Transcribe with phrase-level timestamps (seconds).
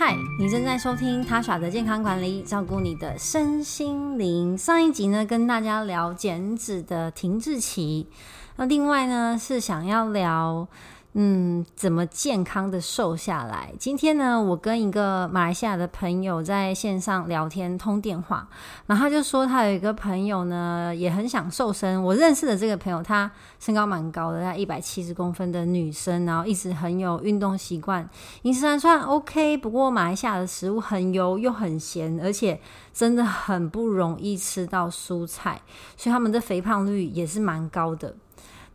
[0.00, 4.56] 嗨，你正在收听塔莎的健康管理，照顾你的身心灵。
[4.56, 8.06] 上一集呢，跟大家聊减脂的停滞期，
[8.54, 10.68] 那另外呢是想要聊。
[11.20, 13.72] 嗯，怎么健康的瘦下来？
[13.76, 18.48] 今天呢，我跟一个马来西亚的朋友在线上聊天通电话，
[18.86, 22.00] 然后他就说他有一个朋友呢，也很想瘦身。
[22.00, 23.28] 我认识的这个朋友，她
[23.58, 28.08] 身高蛮高的，她一百七十公分的女生，然后一直很有运动习惯，
[28.42, 29.56] 饮食还算 OK。
[29.56, 32.60] 不过马来西亚的食物很油又很咸，而且
[32.94, 35.60] 真的很不容易吃到蔬菜，
[35.96, 38.14] 所以他们的肥胖率也是蛮高的。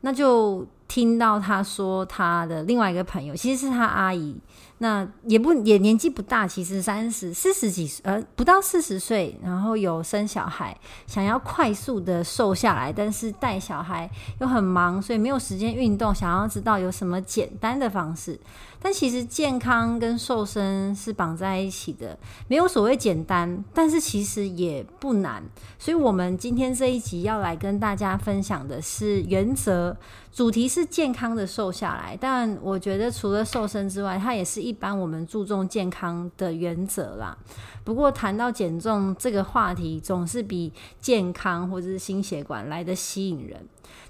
[0.01, 0.67] 那就。
[0.93, 4.39] 听到他说他的另外一个朋友，其实是他阿姨。
[4.77, 14.07] 那也不也年纪不大，其实三十四十几岁，呃，不到四十岁，然后有生小孩，想要快速的瘦下来，但是带小孩
[14.39, 16.13] 又很忙，所以没有时间运动。
[16.13, 18.39] 想要知道有什么简单的方式，
[18.83, 22.15] 但其实健康跟瘦身是绑在一起的，
[22.47, 25.41] 没有所谓简单，但是其实也不难。
[25.79, 29.97] 所以我们今天这一集要来跟大家分享的是原则，
[30.31, 32.15] 主题是健康的瘦下来。
[32.19, 34.71] 但我觉得除了瘦身之外，它也是一。
[34.83, 37.37] 般我们注重健康的原则啦，
[37.85, 43.65] 不过谈到减重这个话题，总是比健康或者是心血管来得吸引人。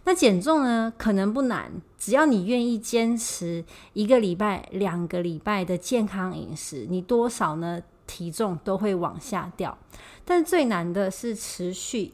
[0.06, 9.78] 那减重呢，可能不难，只要你愿意坚持一个礼拜、两个礼拜的健康饮食，你多少呢，体重都会往下掉。
[10.26, 12.14] 但最难的是持续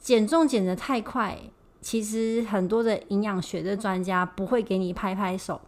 [0.00, 1.38] 减重，减得太快。
[1.82, 5.58] 其实很多的营养学的专家不会给你拍拍手，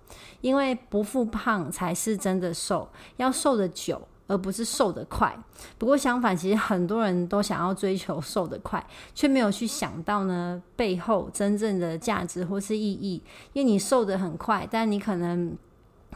[0.42, 5.36] 因为不复胖才是真的瘦，要瘦得久，而不是瘦得快。
[5.76, 13.22] 不过相反，其实很多人都想要追求瘦得快，却没有去想到呢，背后真正的价值或是意义。
[13.52, 15.54] 因为你瘦得很快，但你可能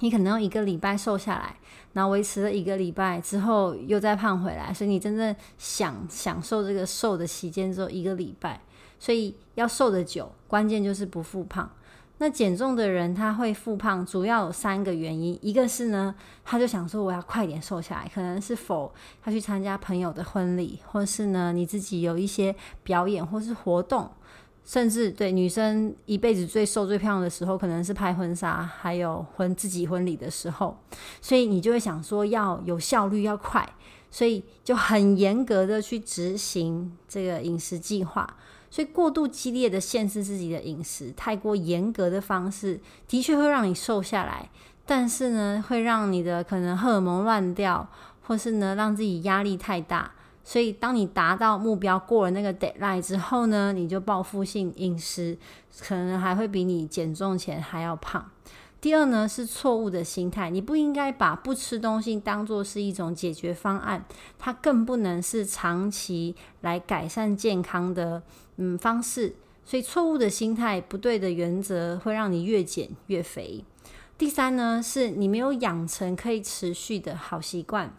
[0.01, 1.57] 你可能用一个礼拜瘦下来，
[1.93, 8.61] 然后维持了一个礼拜之后又再胖回来，所以你真正享享受这个瘦的期间只有一个礼拜。
[8.99, 11.71] 所以要瘦得久，关键就是不复胖。
[12.19, 15.39] 那减重的人他会复胖，主要有三个原因。
[15.43, 18.91] 一个是呢，他就想说我要快点瘦下来，可能是否
[19.23, 24.11] 他去参加朋友的婚礼，或是呢你自己有一些表演或是活动，
[24.65, 30.79] 甚至对女生一辈子最瘦最漂亮的时候，可能是拍婚纱，还有婚自己婚礼的时候。
[31.21, 33.69] 所以你就会想说要有效率，要快，
[34.11, 38.27] 所以就很严格的去执行这个饮食计划。
[38.71, 44.49] 所以过度激烈的限制自己的饮食，太过严格的方式，的确会让你瘦下来，
[44.85, 47.89] 但是呢，会让你的可能荷尔蒙乱掉，
[48.27, 50.13] 或是呢，让自己压力太大。
[50.45, 55.37] 所以当你达到目标过了那个 deadline 之后呢，你就报复性饮食，
[55.81, 58.31] 可能还会比你减重前还要胖。
[58.81, 64.05] 第二呢，是错误的心态，你不应该把不吃东西当做是一种解决方案，
[64.39, 68.23] 它更不能是长期来改善健康的
[68.59, 69.35] 嗯方式。
[69.65, 73.65] 所以错误的心态、不对的原则会让你越减越肥。
[74.17, 77.93] 第三呢，是你没有养成可以持续的好习惯。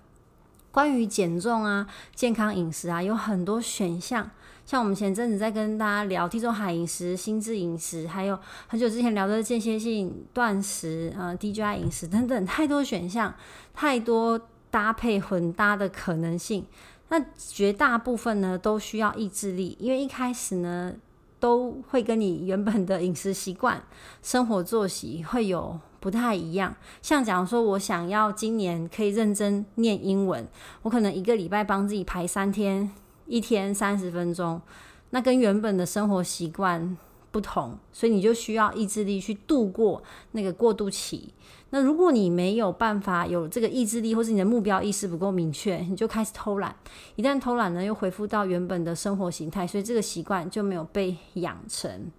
[0.71, 4.29] 关于减重啊、健康饮食啊，有很多选项。
[4.65, 13.33] 像我们前阵子在跟大家聊地中海饮食、心智饮食，还有很久之前聊的间歇性断食、呃 DGI 饮食等等，太多选项，
[13.73, 14.39] 太多
[14.69, 16.65] 搭配混搭的可能性。
[17.07, 20.93] 那绝大部分呢都需要意志力，因为一开始呢
[21.39, 23.81] 都会跟你原本的饮食习惯、
[24.21, 26.73] 生活作息会有不太一样。
[27.01, 30.47] 像假如说我想要今年可以认真念英文，
[30.83, 32.89] 我可能一个礼拜帮自己排三天。
[33.25, 34.61] 一天三十分钟，
[35.09, 36.95] 那跟原本的生活习惯
[37.29, 40.01] 不同，所以你就需要意志力去度过
[40.31, 41.33] 那个过渡期。
[41.71, 46.73] 那如果你没有办法有这个意志力，或是你的目标意识不够明确，你就开始偷懒。
[47.17, 52.09] 一旦偷懒呢，又恢复到原本的生活形态，所以这个习惯就没有被养成。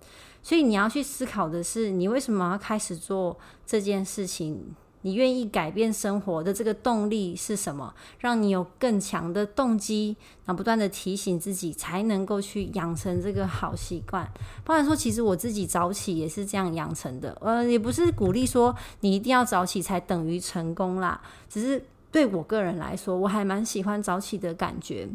[0.43, 4.75] 所以你要去思考的是，你为什么要开始做这件事情？
[5.03, 7.95] 你愿意改变生活的这个动力是什么？
[8.19, 14.29] 让你有更强的动机，然后不断的提醒自己，才能够去养成这个好习惯。
[14.65, 17.37] 不然说，其实我自己早起也是这样养成的。
[17.41, 25.09] 呃，也不是鼓励说你一定要早起才等于成功啦，只是对我个人来说，我还蛮喜欢早起的感觉。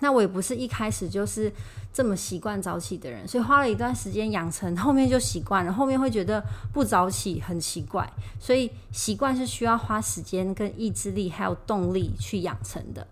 [0.00, 1.52] 那我也不是一开始就是
[1.92, 5.72] 这么习惯早起的人，所以花了一段时间养成，后面就习惯了。
[5.72, 8.06] 后面会觉得不早起很奇怪，
[8.38, 13.06] 所以习惯是需要花时间跟意志力还有动力去养成的。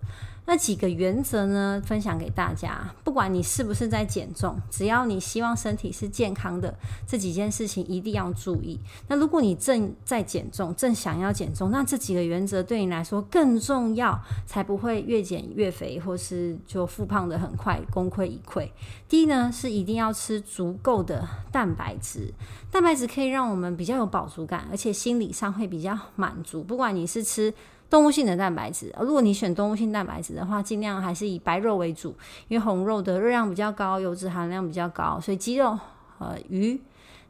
[0.47, 2.95] 那几个原则呢，分享给大家。
[3.03, 6.75] 不管你是不是在减重，只要你希望身体是健康的，
[7.07, 8.79] 这几件事情一定要注意。
[9.09, 18.69] 那如果你正在减重，正想要减重，那这几个原则对你来说更重要，才不会越减越肥，或是就复胖得很快，功亏一篑。
[19.09, 22.35] 第一呢，是一定要吃足够的蛋白质，
[22.71, 26.63] 蛋白质可以让我们比较有饱足感，而且心理上会比较满足。
[26.63, 27.55] 不管你是吃
[27.91, 32.15] 动物性的蛋白质，如果你选动物性蛋白质的话，尽量还是以白肉为主，
[32.49, 35.79] 因为红肉的热量比较高，油脂含量比较高，所以鸡肉、
[36.19, 36.81] 呃鱼，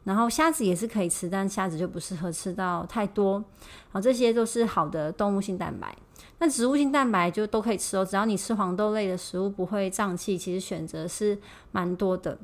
[0.04, 3.44] 然后虾子也是可以吃，但虾子就不适合吃到太多。
[3.90, 5.94] 好，这些都是好的动物性蛋白。
[6.38, 11.38] 那植物性蛋白就都可以吃哦，只要你吃黄豆类的食物不会胀气，其实选择是
[11.72, 12.38] 蛮多的。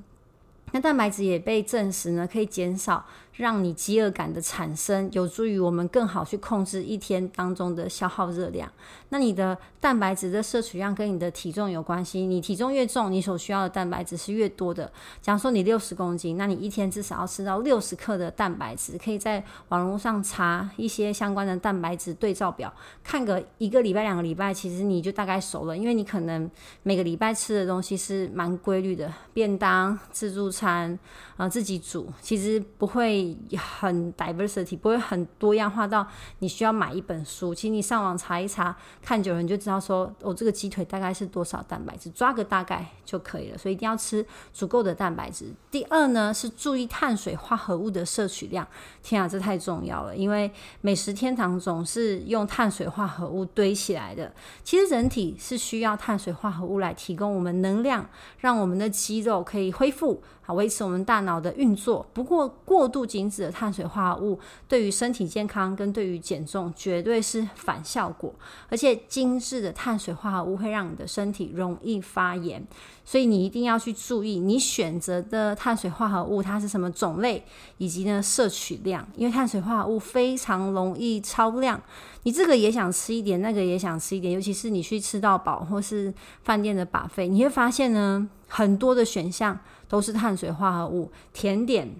[0.72, 3.04] 那蛋白质也被证实呢，可以减少。
[3.40, 8.70] 让你饥饿感的产生，有助于我们更好去控制一天当中的消耗热量。
[9.08, 14.92] 那你的蛋白质的摄取量跟你的体重有关系，你体重越重，你所需要的蛋白质是越多的。
[15.22, 18.98] 假如说你六十公斤，那你一天至少要吃到六十克的蛋白质。
[19.02, 22.72] 可以在网络上查一些相关的蛋白质对照表，
[23.02, 26.48] 看个一个礼拜、两个礼拜，其实你就大概熟了，因为你可能
[26.82, 30.98] 每个礼拜吃的东西是蛮规律的，便当、自助餐，
[31.36, 33.29] 啊、自己煮，其实不会。
[33.56, 36.06] 很 diversity 不会很多样化到
[36.38, 37.54] 你需要买一本书。
[37.54, 43.58] 其实你上网查一查，看久了你就知道说，我、这个鸡腿大概是多少蛋白质，抓个大概就可以了。
[43.58, 45.52] 所以一定要吃足够的蛋白质。
[45.70, 48.66] 第二呢，是注意碳水化合物的摄取量。
[49.02, 50.50] 天啊，这太重要了，因为
[50.80, 54.32] 美食天堂总是用碳水化合物堆起来的。
[54.62, 60.22] 其实人体是需要碳水化合物来提供我们能量，让我们的肌肉可以恢复。
[60.42, 62.04] 好维持我们大脑的运作。
[62.12, 68.34] 不过，过度精致的碳水化合物对于身体健康跟对于减重绝对是反效果。
[68.70, 72.66] 而且，精致的碳水化合物会让你的身体容易发炎，
[73.04, 77.44] 所以你一定要去注意你选择的碳水化合物它是什么种类，
[77.76, 79.06] 以及呢摄取量。
[79.14, 81.78] 因为碳水化合物非常容易超量，
[82.22, 89.58] 你这个也想吃一点，那个也想吃一点，尤其是你去吃到饱或是饭店的 buffet，你会发现呢很多的选项。
[89.90, 91.96] 都是碳水化合物，甜点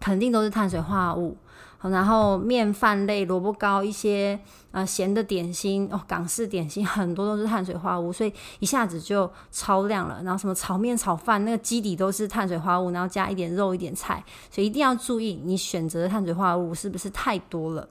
[0.00, 1.36] 肯定都是碳水化合物，
[1.82, 4.38] 然后面饭类、萝卜糕一些
[4.70, 10.20] 呃咸的点心哦，港式点心很多都是碳水化合物，所以一下子就超量了。
[10.24, 17.88] 然后什么炒面、炒饭那个基底都是碳水化合物，然后加一点肉、一点菜，所以一定要注意你选择的碳水化合物是不是太多了。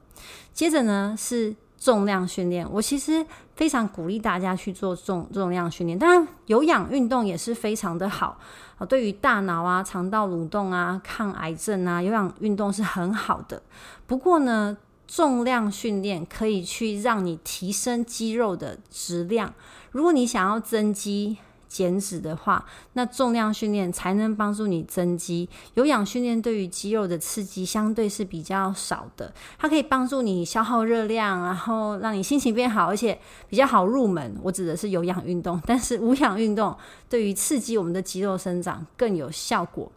[0.52, 1.54] 接着呢是。
[1.78, 3.24] 重量训练，我其实
[3.54, 5.98] 非常鼓励大家去做重重量训练。
[5.98, 8.38] 当然，有氧运动也是非常的好
[8.78, 13.62] 啊，对于大脑啊、肠道蠕动啊、抗癌症啊，有氧运动是很好的。
[14.06, 14.76] 不过呢，
[15.06, 19.52] 重量训练可以去让你提升肌肉的质量。
[19.92, 25.48] 如果你想要增肌，减脂的话，那重量训练才能帮助你增肌。
[25.74, 33.18] 有氧训练对于肌肉的刺激相对是比较少的，它可以帮助你消耗热量，然后让你心情变好，而且
[33.48, 34.36] 比较好入门。
[34.42, 36.76] 我指的是有氧运动，但是无氧运动
[37.08, 39.90] 对于刺激我们的肌肉生长更有效果。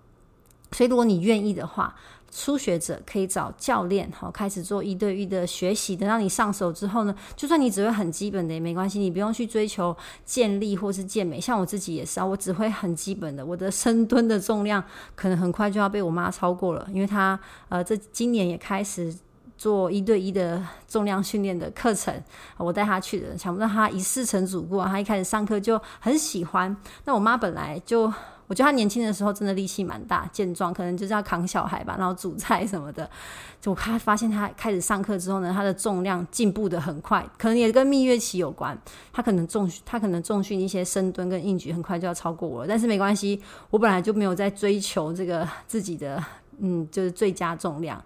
[0.71, 1.95] 所以，如果你愿意的话，
[2.31, 5.95] 初学者可以找教练，好，开始做一对一的学习。
[5.95, 9.95] 等到你上手之后呢，就算你只会很基本的也没关系，你不用去追求
[10.25, 11.41] 健力或是健美。
[11.41, 14.83] 像我自己也是啊，我只会很基本的，我的深蹲的重量
[15.15, 17.39] 可能很快就要被我妈超过了，因为她
[17.69, 19.13] 呃，这今年也开始
[19.57, 22.13] 做一对一的重量训练的课程，
[22.57, 26.77] 我带她去的，想不到她一试成主顾啊，她一开始上课就很喜欢。
[27.05, 28.13] 那我妈本来就。
[28.49, 33.07] 我觉得他年轻的时候真的力气蛮大，健壮，可能就是要扛小孩吧，然后煮菜什么的。
[33.61, 38.75] 就我开发现他开始上课之后呢，他的重量进步得很快，可能也跟蜜月期有关。
[39.13, 42.67] 他可能重他可能重训一些深蹲跟硬举，很快就要超过我了。
[42.67, 43.39] 但是没关系，
[43.69, 46.19] 我本来就没有在追求这个自己的
[46.57, 48.03] 嗯，就是最佳重量。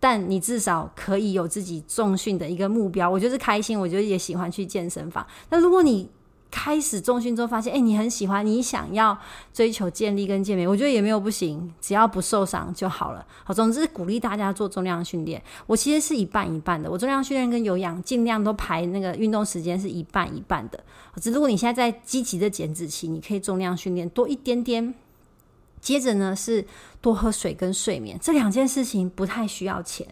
[0.00, 5.26] 但你至少可以有自己重训的一个目标，我就是开心，我就也喜欢去健身房。
[5.48, 6.10] 那如果你
[6.54, 9.18] 开始重训之后，发现哎，你很喜欢，你想要
[9.52, 13.26] 追求健力跟健美，我觉得也没有不行，只要不受伤就好了。
[13.42, 15.42] 好，总之鼓励大家做重量训练。
[15.66, 20.78] 我其实是一半一半的，我重量训练跟有氧尽量都排那个运动时间是一半一半的。
[21.20, 24.94] 只如果你现在在积极的减脂期，你可以重量训练多一点点。
[25.80, 26.64] 接着呢是
[27.02, 30.06] 多喝水跟睡眠，这两件事情不太需要钱。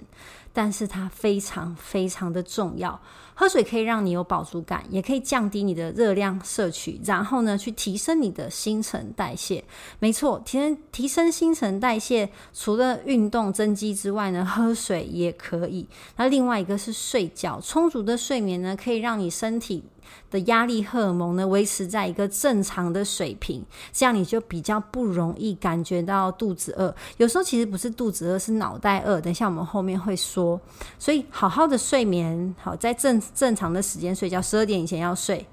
[0.52, 3.00] 但是它非常非常的重要。
[3.34, 9.64] 喝水可以让你有饱足感，也可以降低你的热量摄取，然后呢，去提升你的新陈代谢。
[9.98, 15.88] 没错，提升提升新陈代谢，除了运动增肌之外呢，喝水也可以。
[16.16, 19.82] 那另外一个是睡觉，充足的睡眠呢，可以让你身体
[20.30, 26.94] 的压力荷尔蒙呢维持在一个正常的水平，这样你就比较不容易感觉到肚子饿。
[27.16, 29.20] 有时候其实不是肚子饿，是脑袋饿。
[29.20, 30.60] 等一下我们后面会说。
[30.98, 35.46] 所以好好的睡眠，好，在正正常的时间睡觉，十二点以前要睡。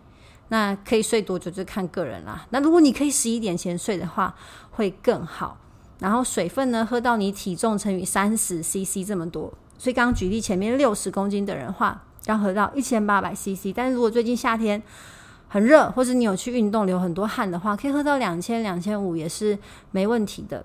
[0.50, 2.48] 那可以睡多久就看个人啦。
[2.50, 4.36] 那如果你可以十一点前睡的话，
[4.72, 5.58] 会更好。
[6.00, 9.54] 然后水分呢，喝到你体重乘以三十 CC 这么多。
[9.78, 13.74] 所以刚刚举例前面六十公斤的人话，要喝到一千八百 CC。
[13.76, 14.82] 但是如果最近夏天
[15.48, 19.58] 很热，或者你有去运动流很多汗的话，可以喝到两千两千五也是
[19.92, 20.64] 没问题的。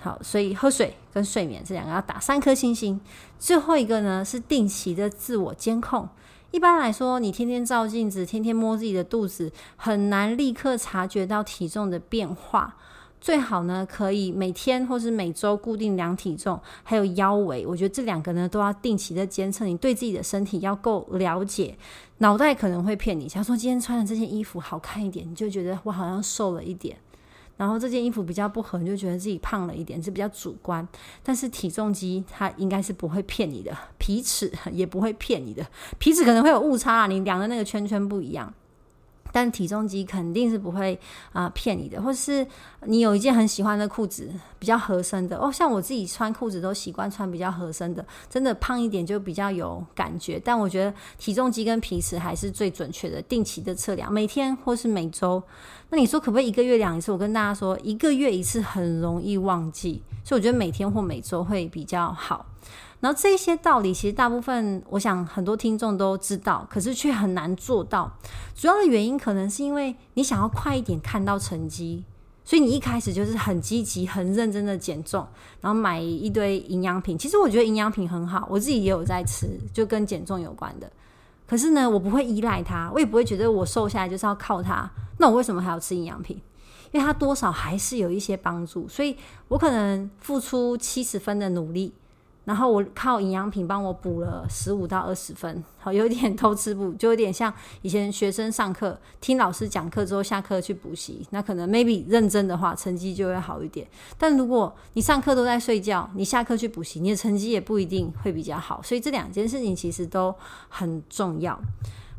[0.00, 3.00] 好，所以喝水跟睡眠这两个要打三颗星星。
[3.38, 6.08] 最后一个呢是定期的自我监控。
[6.50, 12.76] 一般来说，你天天照镜子，天天摸自己的肚子，很难立刻察觉到体重的变化。
[13.20, 17.66] 最好呢，可以每天或是每周固定量体重，还有腰围。
[17.66, 19.64] 我觉得这两个呢，都要定期的监测。
[19.64, 21.76] 你对自己的身体要够了解，
[22.18, 26.96] 脑袋可能会骗你，想说今天穿的这件衣服好看一点，你就觉得我好像瘦了一点。
[27.56, 30.86] 然后这件衣服比较不合，你就觉得自己胖了一点，是比较主观。
[31.24, 35.66] 但是体重机它应该是不会骗你的，皮尺也不会骗你的，
[35.98, 38.54] 皮尺可能会有误差啊，你量的那个圈圈不一样。
[39.38, 40.98] 但体重机肯定是不会
[41.32, 42.44] 啊、骗你的，或是
[42.86, 44.28] 你有一件很喜欢的裤子，
[44.58, 45.48] 比较合身的哦。
[45.52, 50.42] 像我自己穿裤子都习惯穿比较合身的，真的胖一点就比较有感觉。
[50.44, 55.40] 但我觉得体重机跟皮尺还是最准确的，定期的测量，每天或是每周。
[55.90, 57.12] 那你说可不可以一个月量一次？
[57.12, 62.44] 我跟大家说，一个月一次很容易忘记，所以我觉得每天或每周会比较好。
[63.00, 68.12] 然后这些道理其实大部分，我想很多听众都知道，可是却很难做到。
[68.56, 72.02] 主要的原因可能是因为你想要快一点看到成绩，
[72.44, 75.24] 所以你一开始就是很积极、很认真的减重，
[75.60, 77.16] 然后买一堆营养品。
[77.16, 80.90] 其实我觉得营养品很好，我自己也有在吃，就跟减重有关的。
[81.46, 84.90] 可是呢，我不会依赖它，我也不会觉得我瘦下来就是要靠它。
[85.18, 86.42] 那我为什么还要吃营养品？
[86.90, 91.92] 因为它多少还是有一些帮助，所以我可能付出七十分的努力。
[92.48, 97.52] 然后我靠营养品帮我补了十五到二十分，好，有点偷吃补，就有点像
[97.82, 103.86] 以前学生上课听老师讲课之后下课去补习，那可能 maybe 认真的话成绩就会好一点。
[104.16, 108.80] 但如果你上课都在睡觉，你下课去补习，你的成绩也不一定会比较好。
[108.82, 110.34] 所以这两件事情其实都
[110.70, 111.60] 很重要。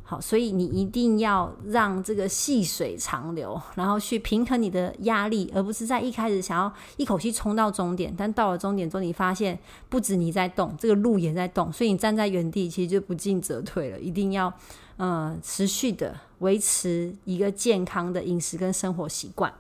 [0.10, 14.00] 好，所以你一定要让这个细水长流，然后去平衡你的压力，而不是在一开始想要一口气冲到终点，但到了终点之后，你发现不止你在动，这个路也在动，所以你站在原地其实就不进则退了。
[14.00, 14.52] 一定要
[14.98, 19.54] 呃持续的维持一个健康的饮食跟生活习惯。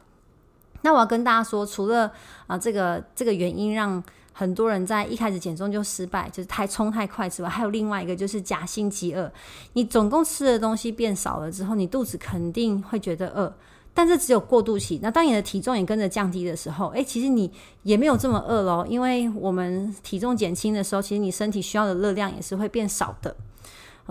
[0.82, 2.12] 那我要跟大家说，除了
[2.48, 4.04] 啊、这个这个原因让。
[4.32, 9.32] 很多人在一开始减重就失败，就是太冲太快之外，还有另外一个就是假性饥饿。
[9.74, 13.54] 你总共吃的东西变少了之后，你肚子肯定会觉得饿，
[13.94, 15.00] 但是只有过渡期。
[15.02, 17.52] 那当你的体重也跟着降低的时候，诶，其实你
[17.84, 23.36] 也没有这么饿咯，因为我们体重减轻的时候，其实你身体需要的热量也是会变少的。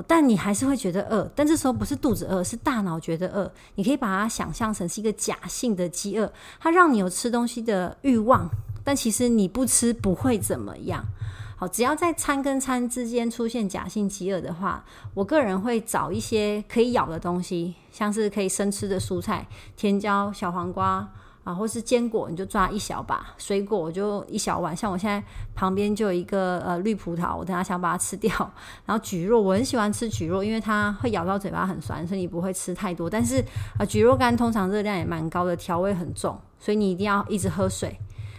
[0.06, 3.50] 但你还是会觉得饿，但这时候不是肚子饿，是大脑觉得饿。
[3.74, 8.48] 你可以把它想象成是一个假性的饥饿，它让你有吃东西的欲望。
[8.84, 11.04] 但其实你不吃不会怎么样，
[11.56, 21.06] 好，只要在餐跟餐之间出现假性饥饿的话，我个人会找一些可以咬的东西，像是可以生吃的蔬菜，甜椒、小黄瓜
[21.48, 24.76] 啊，或是坚果，你就抓一小把；水果我就一小碗。
[24.76, 25.22] 像我现在
[25.54, 28.30] 旁边就有一个呃绿葡萄，我等下想把它吃掉。
[28.84, 33.08] 然后蒟蒻，我很喜欢吃蒟蒻，因为它会咬到嘴巴很酸，所以你不会吃太多。
[33.08, 33.40] 但是
[33.78, 37.98] 啊，蒟蒻干通常热量也蛮高的，调味很重，所以你一定要一直喝水。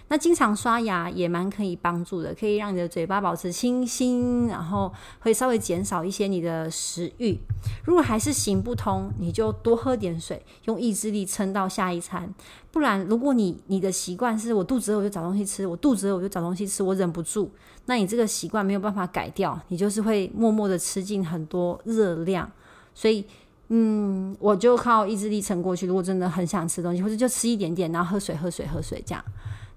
[0.09, 7.39] 那经常刷牙也蛮可以帮助的，可以让你的嘴巴保持清新，然后会稍微减少一些你的食欲。
[7.83, 12.33] 如果还是行不通，你就多喝点水，用意志力撑到下一餐。
[12.71, 17.49] 不然，如果你你的习惯是我肚子饿我就找东西吃，我肚子饿我就找东西吃，我忍不住，
[17.85, 22.51] 那你这个习惯没有办法改掉，你就是会默默的吃进很多热量。
[22.95, 23.23] 所以，
[23.67, 25.85] 嗯，我就靠意志力撑过去。
[25.85, 29.23] 如果真的很想吃东西，或者就吃一点点，然后喝水，喝水，喝水这样。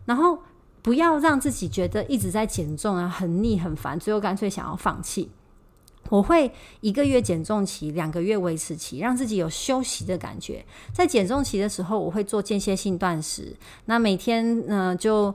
[0.05, 0.39] 然后
[0.83, 5.31] 不要让自己觉得一直在减重啊，很腻很烦，最后干脆想要放弃。
[6.09, 10.65] 我会一个月减重期，两个月维持期，让自己有休息的感觉。
[10.93, 15.35] 在减重期的时候，我会做间歇性断食，那每天呢，就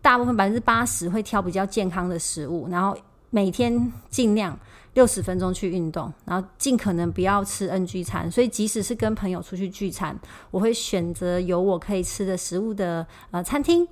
[0.00, 2.96] 大部分百分之八十会挑比较健康的食物，然后
[3.30, 4.58] 每天尽量。
[4.96, 8.30] 六十分钟去运动，然后尽可能不要吃 NG 餐。
[8.30, 10.18] 所以即使是跟朋友出去聚餐，
[10.50, 13.86] 我会选择有我可以吃的食物的呃餐厅。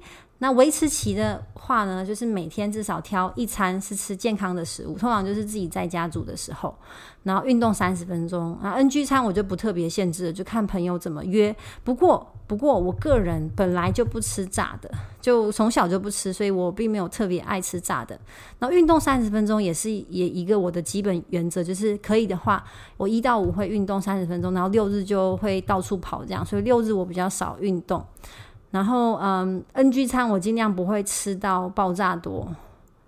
[0.45, 6.77] 那维持期的话呢，就是每天至少挑一餐是吃健康的食物，通常就是自己在家煮的时候，
[7.23, 8.55] 然后运动三十分钟。
[8.57, 11.57] 啊，NG 餐我就不特别限制了，就看朋友怎么约。
[11.83, 18.15] 不过，不过我个人本来就不吃炸的，就从小就不吃，所以我并没有特别爱吃炸的。
[18.59, 22.63] 然后运动三十分钟也是也一个我的基本原则，就是可以的话，
[22.99, 28.05] 我一到五会运动三十分钟，然后六日就会到处跑这样，所以六日我比较少运动。
[28.75, 32.53] 然后，嗯，NG 餐我尽量不会吃到爆炸多，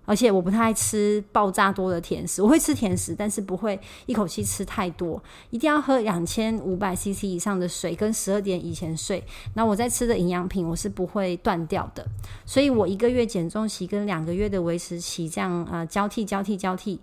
[0.05, 2.41] 而且我不太吃爆炸多的甜食。
[2.41, 5.21] 我会吃甜食，但是不会一口气吃太多。
[5.49, 9.21] 一定要喝两千五百 CC 以上的水，跟十二点以前睡。
[9.55, 12.07] 那我在吃的营养品，我是不会断掉的。
[12.45, 17.01] 所以我一个月减重期跟两个月的维持期这样呃交替交替交替，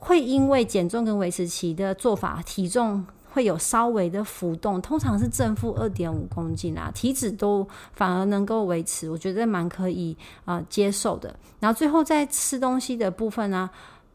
[0.00, 3.06] 会因为减重跟维持期的做法，体重。
[3.34, 11.34] 会有稍微的浮动，通常是正负二点五公斤啊，体脂都反而能够维持，我觉得蛮可以啊、接受的。
[11.58, 13.70] 然后最后在吃东西的部分呢、啊，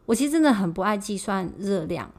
[0.06, 2.10] 我其实真的很不爱计算热量。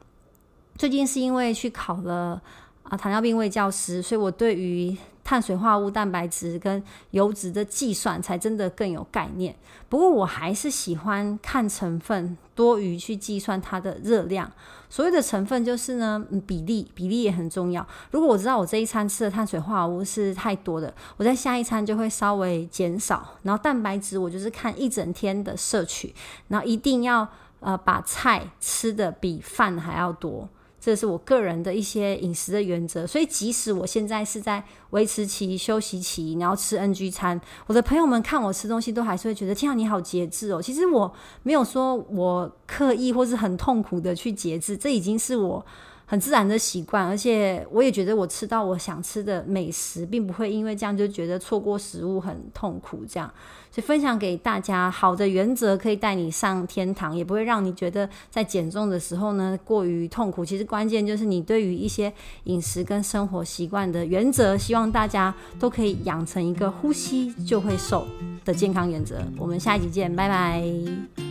[0.77, 2.39] 最近是因为去考了
[2.83, 9.55] 啊糖尿病卫教师，所以我对于碳水化合物、蛋白质跟油脂的计算才真的更有概念。
[9.87, 14.51] 不过我还是喜欢看成分，多于去计算它的热量。
[14.89, 17.85] 所谓的成分就是呢，比例，比例也很重要。
[18.11, 23.37] 如果我知道我这一餐吃的碳水化合物是太多的，我在下一餐就会稍微减少。
[23.43, 26.13] 然后蛋白质我就是看一整天的摄取，
[26.49, 27.27] 然后一定要
[27.61, 30.49] 呃把菜吃的比饭还要多。
[30.81, 40.59] 这是我个人的一些饮食的原则，所以即使我现在是在维持期、休息期，然后吃 NG 餐，我的朋友们看我吃东西都还是会觉得：天啊，你好节制哦！
[40.59, 45.63] 其实我没有说我刻意或是很痛苦的去节制，这已经是我
[46.11, 53.31] 很自然的习惯，而且我也觉得我吃到我想吃的美食，并不会因为这样就觉得错过食物很痛苦这样。
[53.71, 60.43] 所以分享给大家，好的原则可以带你上天堂，也不会让你觉得在减重的时候呢过于痛苦。
[60.43, 62.11] 其实关键就是你对于一些
[62.43, 68.05] 饮食跟生活习惯的原则，希望大家都可以养成一个呼吸就会瘦
[68.43, 69.23] 的健康原则。
[69.37, 71.30] 我们下一集见，拜拜。